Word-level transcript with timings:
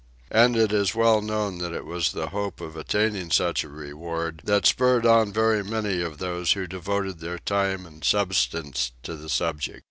And 0.31 0.55
it 0.55 0.71
is 0.71 0.95
well 0.95 1.21
known 1.21 1.59
that 1.59 1.73
it 1.73 1.85
was 1.85 2.11
the 2.11 2.29
hope 2.29 2.59
of 2.59 2.75
attaining 2.75 3.29
such 3.29 3.63
a 3.63 3.69
reward 3.69 4.41
that 4.45 4.65
spurred 4.65 5.05
on 5.05 5.31
very 5.31 5.63
many 5.63 6.01
of 6.01 6.17
those 6.17 6.53
who 6.53 6.65
devoted 6.65 7.19
their 7.19 7.37
time 7.37 7.85
and 7.85 8.03
substance 8.03 8.93
to 9.03 9.15
the 9.15 9.29
subject. 9.29 9.79